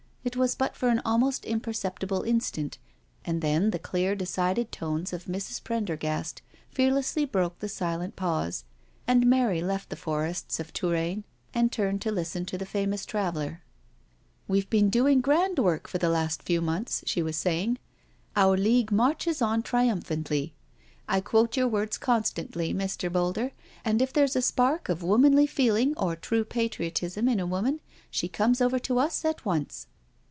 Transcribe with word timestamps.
It 0.23 0.35
was 0.37 0.53
but 0.53 0.75
for 0.75 0.89
an 0.89 1.01
almost 1.03 1.45
imperceptible 1.45 2.21
instant, 2.21 2.77
and 3.25 3.41
then 3.41 3.71
the 3.71 3.79
clear, 3.79 4.13
decided 4.13 4.71
tones 4.71 5.13
of 5.13 5.25
Mrs. 5.25 5.63
Prendergast 5.63 6.43
fearlessly 6.69 7.25
broke 7.25 7.57
the 7.57 7.67
silent 7.67 8.15
pause, 8.15 8.63
and 9.07 9.25
Mary 9.25 9.63
left 9.63 9.89
the 9.89 9.95
forests 9.95 10.59
of 10.59 10.71
Touraine 10.73 11.23
and 11.55 11.71
turned 11.71 12.03
to 12.03 12.11
listen 12.11 12.45
to 12.45 12.57
the 12.59 12.67
famous 12.67 13.03
traveller. 13.03 13.63
*' 14.09 14.47
WeVe 14.47 14.69
been 14.69 14.89
doing 14.91 15.21
grand 15.21 15.57
work 15.57 15.89
the 15.89 16.07
last 16.07 16.43
few 16.43 16.61
months,*' 16.61 17.03
she 17.07 17.23
was 17.23 17.35
saying. 17.35 17.79
'* 18.07 18.35
Our 18.35 18.55
league 18.57 18.91
marches 18.91 19.41
on 19.41 19.63
trium 19.63 20.01
phantly! 20.03 20.51
I 21.07 21.21
quote 21.21 21.57
your 21.57 21.67
words 21.67 21.97
constantly, 21.97 22.75
Mr. 22.75 23.11
Boulder, 23.11 23.53
and 23.83 24.03
if 24.03 24.13
there's 24.13 24.35
a 24.35 24.43
spark 24.43 24.87
of 24.87 25.01
womanly 25.01 25.47
feeling 25.47 25.95
or 25.97 26.15
true 26.15 26.45
patriotism 26.45 27.27
in 27.27 27.39
a 27.39 27.47
woman 27.47 27.81
she 28.11 28.27
comes 28.27 28.61
over 28.61 28.77
to 28.77 28.99
us 28.99 29.25
at 29.25 29.45
once." 29.45 29.87